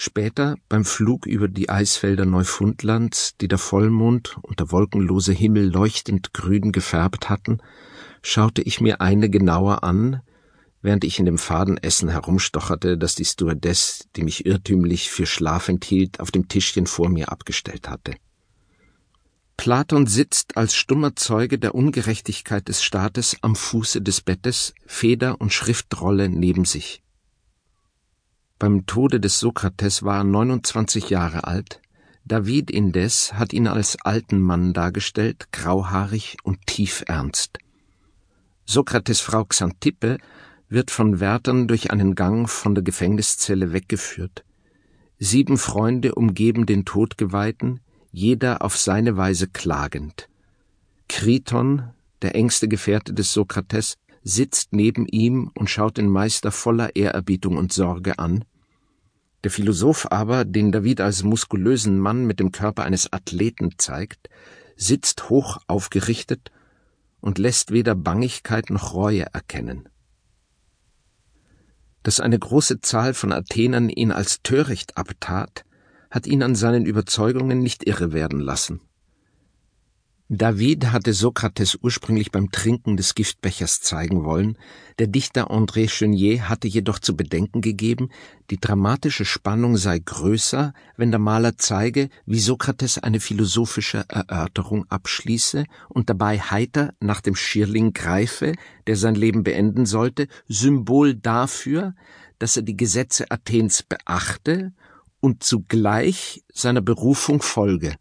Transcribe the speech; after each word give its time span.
Später, 0.00 0.54
beim 0.68 0.84
Flug 0.84 1.26
über 1.26 1.48
die 1.48 1.70
Eisfelder 1.70 2.24
Neufundlands, 2.24 3.36
die 3.40 3.48
der 3.48 3.58
Vollmond 3.58 4.36
und 4.42 4.60
der 4.60 4.70
wolkenlose 4.70 5.32
Himmel 5.32 5.72
leuchtend 5.72 6.32
grün 6.32 6.70
gefärbt 6.70 7.28
hatten, 7.28 7.58
schaute 8.22 8.62
ich 8.62 8.80
mir 8.80 9.00
eine 9.00 9.28
genauer 9.28 9.82
an, 9.82 10.22
während 10.82 11.02
ich 11.02 11.18
in 11.18 11.24
dem 11.24 11.36
faden 11.36 11.78
Essen 11.78 12.08
herumstocherte, 12.08 12.96
das 12.96 13.16
die 13.16 13.24
Stewardess, 13.24 14.06
die 14.14 14.22
mich 14.22 14.46
irrtümlich 14.46 15.10
für 15.10 15.26
schlafend 15.26 15.84
hielt, 15.84 16.20
auf 16.20 16.30
dem 16.30 16.46
Tischchen 16.46 16.86
vor 16.86 17.08
mir 17.08 17.32
abgestellt 17.32 17.88
hatte. 17.88 18.14
Platon 19.56 20.06
sitzt 20.06 20.56
als 20.56 20.76
stummer 20.76 21.16
Zeuge 21.16 21.58
der 21.58 21.74
Ungerechtigkeit 21.74 22.68
des 22.68 22.84
Staates 22.84 23.36
am 23.40 23.56
Fuße 23.56 24.00
des 24.00 24.20
Bettes, 24.20 24.74
Feder 24.86 25.40
und 25.40 25.52
Schriftrolle 25.52 26.28
neben 26.28 26.66
sich. 26.66 27.02
Beim 28.58 28.86
Tode 28.86 29.20
des 29.20 29.38
Sokrates 29.38 30.02
war 30.02 30.18
er 30.18 30.24
29 30.24 31.10
Jahre 31.10 31.44
alt. 31.44 31.80
David 32.24 32.72
indes 32.72 33.34
hat 33.34 33.52
ihn 33.52 33.68
als 33.68 33.96
alten 34.02 34.40
Mann 34.40 34.72
dargestellt, 34.72 35.46
grauhaarig 35.52 36.38
und 36.42 36.66
tief 36.66 37.04
ernst. 37.06 37.58
Sokrates 38.64 39.20
Frau 39.20 39.44
Xantippe 39.44 40.18
wird 40.68 40.90
von 40.90 41.20
Wärtern 41.20 41.68
durch 41.68 41.92
einen 41.92 42.16
Gang 42.16 42.50
von 42.50 42.74
der 42.74 42.82
Gefängniszelle 42.82 43.72
weggeführt. 43.72 44.44
Sieben 45.20 45.56
Freunde 45.56 46.16
umgeben 46.16 46.66
den 46.66 46.84
Todgeweihten, 46.84 47.80
jeder 48.10 48.62
auf 48.62 48.76
seine 48.76 49.16
Weise 49.16 49.46
klagend. 49.46 50.28
Kriton, 51.08 51.90
der 52.22 52.34
engste 52.34 52.66
Gefährte 52.66 53.14
des 53.14 53.32
Sokrates, 53.32 53.98
sitzt 54.28 54.74
neben 54.74 55.06
ihm 55.06 55.50
und 55.54 55.70
schaut 55.70 55.96
den 55.96 56.08
Meister 56.08 56.52
voller 56.52 56.94
Ehrerbietung 56.94 57.56
und 57.56 57.72
Sorge 57.72 58.18
an. 58.18 58.44
Der 59.42 59.50
Philosoph 59.50 60.06
aber, 60.10 60.44
den 60.44 60.70
David 60.70 61.00
als 61.00 61.22
muskulösen 61.22 61.98
Mann 61.98 62.26
mit 62.26 62.38
dem 62.38 62.52
Körper 62.52 62.84
eines 62.84 63.10
Athleten 63.10 63.70
zeigt, 63.78 64.28
sitzt 64.76 65.30
hoch 65.30 65.58
aufgerichtet 65.66 66.52
und 67.20 67.38
lässt 67.38 67.70
weder 67.70 67.94
Bangigkeit 67.94 68.68
noch 68.68 68.92
Reue 68.92 69.24
erkennen. 69.32 69.88
Dass 72.02 72.20
eine 72.20 72.38
große 72.38 72.82
Zahl 72.82 73.14
von 73.14 73.32
Athenern 73.32 73.88
ihn 73.88 74.12
als 74.12 74.42
töricht 74.42 74.98
abtat, 74.98 75.64
hat 76.10 76.26
ihn 76.26 76.42
an 76.42 76.54
seinen 76.54 76.84
Überzeugungen 76.84 77.60
nicht 77.60 77.86
irre 77.86 78.12
werden 78.12 78.40
lassen. 78.40 78.80
David 80.30 80.92
hatte 80.92 81.14
Sokrates 81.14 81.78
ursprünglich 81.80 82.30
beim 82.30 82.50
Trinken 82.50 82.98
des 82.98 83.14
Giftbechers 83.14 83.80
zeigen 83.80 84.24
wollen, 84.24 84.58
der 84.98 85.06
Dichter 85.06 85.50
André 85.50 85.88
Chenier 85.88 86.50
hatte 86.50 86.68
jedoch 86.68 86.98
zu 86.98 87.16
bedenken 87.16 87.62
gegeben, 87.62 88.10
die 88.50 88.60
dramatische 88.60 89.24
Spannung 89.24 89.78
sei 89.78 89.98
größer, 89.98 90.74
wenn 90.98 91.10
der 91.10 91.18
Maler 91.18 91.56
zeige, 91.56 92.10
wie 92.26 92.40
Sokrates 92.40 92.98
eine 92.98 93.20
philosophische 93.20 94.04
Erörterung 94.06 94.84
abschließe 94.90 95.64
und 95.88 96.10
dabei 96.10 96.38
heiter 96.38 96.92
nach 97.00 97.22
dem 97.22 97.34
Schirling 97.34 97.94
greife, 97.94 98.52
der 98.86 98.96
sein 98.96 99.14
Leben 99.14 99.44
beenden 99.44 99.86
sollte, 99.86 100.28
Symbol 100.46 101.14
dafür, 101.14 101.94
dass 102.38 102.54
er 102.54 102.64
die 102.64 102.76
Gesetze 102.76 103.30
Athens 103.30 103.82
beachte 103.82 104.74
und 105.20 105.42
zugleich 105.42 106.44
seiner 106.52 106.82
Berufung 106.82 107.40
folge. 107.40 107.96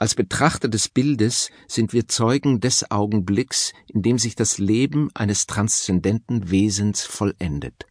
Als 0.00 0.14
Betrachter 0.14 0.68
des 0.68 0.88
Bildes 0.88 1.50
sind 1.66 1.92
wir 1.92 2.06
Zeugen 2.06 2.60
des 2.60 2.88
Augenblicks, 2.88 3.72
in 3.88 4.02
dem 4.02 4.16
sich 4.16 4.36
das 4.36 4.58
Leben 4.58 5.10
eines 5.14 5.48
transzendenten 5.48 6.52
Wesens 6.52 7.02
vollendet. 7.02 7.84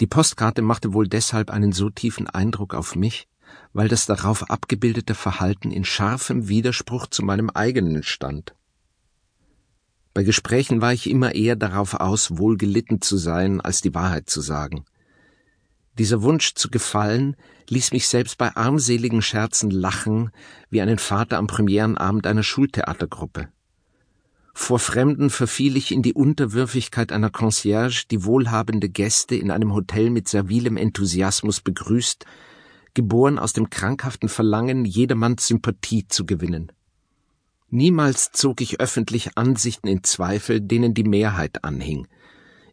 Die 0.00 0.06
Postkarte 0.06 0.60
machte 0.60 0.92
wohl 0.92 1.08
deshalb 1.08 1.50
einen 1.50 1.72
so 1.72 1.88
tiefen 1.88 2.28
Eindruck 2.28 2.74
auf 2.74 2.96
mich, 2.96 3.28
weil 3.72 3.88
das 3.88 4.04
darauf 4.04 4.50
abgebildete 4.50 5.14
Verhalten 5.14 5.70
in 5.70 5.86
scharfem 5.86 6.48
Widerspruch 6.48 7.06
zu 7.06 7.24
meinem 7.24 7.48
eigenen 7.48 8.02
stand. 8.02 8.54
Bei 10.12 10.22
Gesprächen 10.22 10.82
war 10.82 10.92
ich 10.92 11.08
immer 11.08 11.34
eher 11.34 11.56
darauf 11.56 11.94
aus, 11.94 12.36
wohl 12.36 12.58
gelitten 12.58 13.00
zu 13.00 13.16
sein, 13.16 13.62
als 13.62 13.80
die 13.80 13.94
Wahrheit 13.94 14.28
zu 14.28 14.42
sagen. 14.42 14.84
Dieser 15.98 16.22
Wunsch 16.22 16.54
zu 16.54 16.70
gefallen 16.70 17.36
ließ 17.68 17.92
mich 17.92 18.08
selbst 18.08 18.38
bei 18.38 18.56
armseligen 18.56 19.20
Scherzen 19.20 19.70
lachen, 19.70 20.30
wie 20.70 20.80
einen 20.80 20.98
Vater 20.98 21.36
am 21.36 21.46
Premierenabend 21.46 22.26
einer 22.26 22.42
Schultheatergruppe. 22.42 23.48
Vor 24.54 24.78
Fremden 24.78 25.30
verfiel 25.30 25.76
ich 25.76 25.92
in 25.92 26.02
die 26.02 26.14
Unterwürfigkeit 26.14 27.12
einer 27.12 27.30
Concierge, 27.30 28.04
die 28.10 28.24
wohlhabende 28.24 28.88
Gäste 28.88 29.34
in 29.34 29.50
einem 29.50 29.72
Hotel 29.72 30.10
mit 30.10 30.28
servilem 30.28 30.76
Enthusiasmus 30.76 31.60
begrüßt, 31.60 32.26
geboren 32.94 33.38
aus 33.38 33.54
dem 33.54 33.70
krankhaften 33.70 34.28
Verlangen, 34.28 34.84
jedermanns 34.84 35.46
Sympathie 35.46 36.06
zu 36.08 36.26
gewinnen. 36.26 36.72
Niemals 37.70 38.32
zog 38.32 38.60
ich 38.60 38.80
öffentlich 38.80 39.38
Ansichten 39.38 39.88
in 39.88 40.04
Zweifel, 40.04 40.60
denen 40.60 40.94
die 40.94 41.04
Mehrheit 41.04 41.64
anhing– 41.64 42.06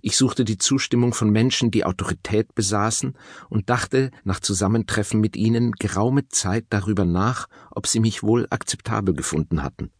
ich 0.01 0.17
suchte 0.17 0.45
die 0.45 0.57
Zustimmung 0.57 1.13
von 1.13 1.29
Menschen, 1.29 1.71
die 1.71 1.85
Autorität 1.85 2.55
besaßen, 2.55 3.17
und 3.49 3.69
dachte 3.69 4.11
nach 4.23 4.39
Zusammentreffen 4.39 5.19
mit 5.19 5.35
ihnen 5.35 5.73
geraume 5.73 6.27
Zeit 6.29 6.65
darüber 6.69 7.05
nach, 7.05 7.47
ob 7.71 7.87
sie 7.87 7.99
mich 7.99 8.23
wohl 8.23 8.47
akzeptabel 8.49 9.13
gefunden 9.13 9.63
hatten. 9.63 9.91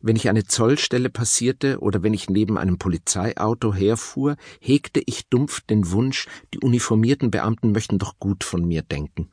Wenn 0.00 0.16
ich 0.16 0.28
eine 0.28 0.44
Zollstelle 0.44 1.10
passierte 1.10 1.80
oder 1.80 2.02
wenn 2.02 2.14
ich 2.14 2.30
neben 2.30 2.56
einem 2.56 2.78
Polizeiauto 2.78 3.74
herfuhr, 3.74 4.36
hegte 4.60 5.02
ich 5.04 5.28
dumpf 5.28 5.60
den 5.62 5.90
Wunsch, 5.90 6.28
die 6.54 6.60
uniformierten 6.60 7.32
Beamten 7.32 7.72
möchten 7.72 7.98
doch 7.98 8.18
gut 8.18 8.44
von 8.44 8.64
mir 8.64 8.82
denken. 8.82 9.28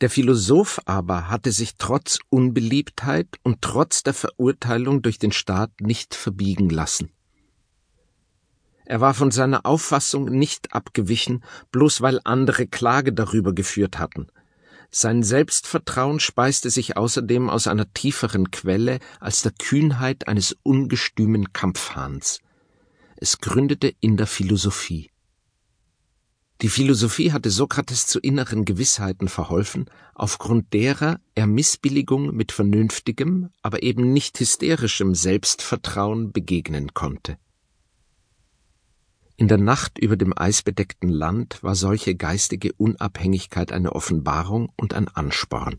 Der 0.00 0.10
Philosoph 0.10 0.80
aber 0.84 1.30
hatte 1.30 1.52
sich 1.52 1.76
trotz 1.78 2.18
Unbeliebtheit 2.28 3.28
und 3.42 3.62
trotz 3.62 4.02
der 4.02 4.12
Verurteilung 4.12 5.02
durch 5.02 5.18
den 5.18 5.32
Staat 5.32 5.70
nicht 5.80 6.14
verbiegen 6.14 6.68
lassen. 6.68 7.10
Er 8.86 9.00
war 9.00 9.14
von 9.14 9.32
seiner 9.32 9.66
Auffassung 9.66 10.26
nicht 10.26 10.72
abgewichen, 10.72 11.42
bloß 11.72 12.02
weil 12.02 12.20
andere 12.22 12.68
Klage 12.68 13.12
darüber 13.12 13.52
geführt 13.52 13.98
hatten. 13.98 14.28
Sein 14.92 15.24
Selbstvertrauen 15.24 16.20
speiste 16.20 16.70
sich 16.70 16.96
außerdem 16.96 17.50
aus 17.50 17.66
einer 17.66 17.92
tieferen 17.92 18.52
Quelle 18.52 19.00
als 19.18 19.42
der 19.42 19.52
Kühnheit 19.52 20.28
eines 20.28 20.56
ungestümen 20.62 21.52
Kampfhahns. 21.52 22.40
Es 23.16 23.38
gründete 23.38 23.92
in 24.00 24.16
der 24.16 24.28
Philosophie. 24.28 25.10
Die 26.62 26.68
Philosophie 26.68 27.32
hatte 27.32 27.50
Sokrates 27.50 28.06
zu 28.06 28.20
inneren 28.20 28.64
Gewissheiten 28.64 29.28
verholfen, 29.28 29.90
aufgrund 30.14 30.72
derer 30.72 31.18
er 31.34 31.48
Missbilligung 31.48 32.34
mit 32.34 32.52
vernünftigem, 32.52 33.50
aber 33.62 33.82
eben 33.82 34.12
nicht 34.12 34.38
hysterischem 34.38 35.14
Selbstvertrauen 35.14 36.32
begegnen 36.32 36.94
konnte. 36.94 37.36
In 39.38 39.48
der 39.48 39.58
Nacht 39.58 39.98
über 39.98 40.16
dem 40.16 40.32
eisbedeckten 40.36 41.10
Land 41.10 41.62
war 41.62 41.74
solche 41.74 42.14
geistige 42.14 42.72
Unabhängigkeit 42.72 43.70
eine 43.70 43.92
Offenbarung 43.92 44.72
und 44.76 44.94
ein 44.94 45.08
Ansporn. 45.08 45.78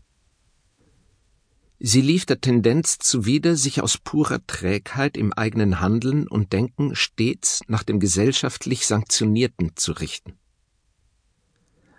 Sie 1.80 2.00
lief 2.00 2.24
der 2.24 2.40
Tendenz 2.40 2.98
zuwider, 2.98 3.56
sich 3.56 3.82
aus 3.82 3.98
purer 3.98 4.44
Trägheit 4.46 5.16
im 5.16 5.32
eigenen 5.32 5.80
Handeln 5.80 6.26
und 6.28 6.52
Denken 6.52 6.94
stets 6.94 7.60
nach 7.68 7.82
dem 7.82 8.00
gesellschaftlich 8.00 8.86
Sanktionierten 8.86 9.72
zu 9.76 9.92
richten. 9.92 10.38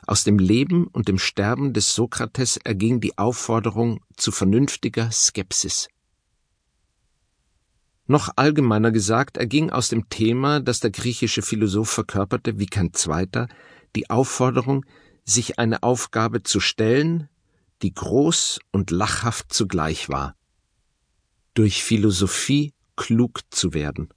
Aus 0.05 0.23
dem 0.23 0.39
Leben 0.39 0.87
und 0.87 1.07
dem 1.07 1.19
Sterben 1.19 1.73
des 1.73 1.93
Sokrates 1.93 2.57
erging 2.57 2.99
die 2.99 3.17
Aufforderung 3.17 4.01
zu 4.17 4.31
vernünftiger 4.31 5.11
Skepsis. 5.11 5.87
Noch 8.09 8.31
allgemeiner 8.37 8.89
gesagt 8.91 9.37
erging 9.37 9.69
aus 9.69 9.89
dem 9.89 10.09
Thema, 10.09 10.61
das 10.61 10.79
der 10.79 10.89
griechische 10.89 11.43
Philosoph 11.43 11.91
verkörperte, 11.91 12.57
wie 12.57 12.65
kein 12.65 12.91
zweiter, 12.91 13.47
die 13.95 14.09
Aufforderung, 14.09 14.83
sich 15.25 15.59
eine 15.59 15.83
Aufgabe 15.83 16.41
zu 16.41 16.59
stellen, 16.59 17.29
die 17.83 17.93
groß 17.93 18.61
und 18.71 18.89
lachhaft 18.89 19.53
zugleich 19.53 20.09
war. 20.09 20.35
Durch 21.53 21.83
Philosophie 21.83 22.73
klug 22.95 23.41
zu 23.51 23.75
werden. 23.75 24.09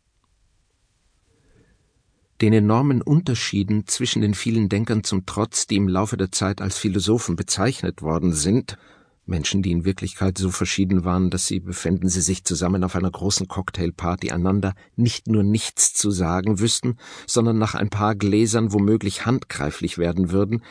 Den 2.40 2.54
enormen 2.54 3.02
Unterschieden 3.02 3.86
zwischen 3.86 4.22
den 4.22 4.32
vielen 4.32 4.70
Denkern 4.70 5.04
zum 5.04 5.26
Trotz, 5.26 5.66
die 5.66 5.76
im 5.76 5.86
Laufe 5.86 6.16
der 6.16 6.32
Zeit 6.32 6.62
als 6.62 6.78
Philosophen 6.78 7.36
bezeichnet 7.36 8.00
worden 8.00 8.32
sind, 8.32 8.78
Menschen, 9.24 9.62
die 9.62 9.70
in 9.70 9.84
Wirklichkeit 9.84 10.36
so 10.36 10.50
verschieden 10.50 11.04
waren, 11.04 11.30
dass 11.30 11.46
sie, 11.46 11.60
befänden 11.60 12.08
sie 12.08 12.20
sich 12.20 12.44
zusammen 12.44 12.82
auf 12.84 12.96
einer 12.96 13.10
großen 13.10 13.48
Cocktailparty, 13.48 14.32
einander 14.32 14.74
nicht 14.96 15.28
nur 15.28 15.42
nichts 15.42 15.94
zu 15.94 16.10
sagen 16.10 16.58
wüssten, 16.58 16.96
sondern 17.26 17.58
nach 17.58 17.74
ein 17.74 17.90
paar 17.90 18.14
Gläsern 18.14 18.72
womöglich 18.72 19.24
handgreiflich 19.24 19.98
werden 19.98 20.32
würden, 20.32 20.62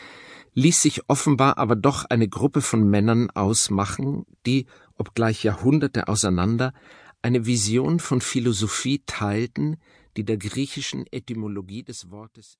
ließ 0.54 0.82
sich 0.82 1.08
offenbar 1.08 1.56
aber 1.58 1.76
doch 1.76 2.04
eine 2.04 2.28
Gruppe 2.28 2.60
von 2.60 2.88
Männern 2.88 3.30
ausmachen, 3.30 4.26
die, 4.44 4.66
obgleich 4.96 5.44
Jahrhunderte 5.44 6.08
auseinander, 6.08 6.74
eine 7.22 7.46
Vision 7.46 8.00
von 8.00 8.20
Philosophie 8.20 9.02
teilten, 9.06 9.78
die 10.16 10.24
der 10.24 10.36
griechischen 10.36 11.06
Etymologie 11.10 11.82
des 11.82 12.10
Wortes 12.10 12.50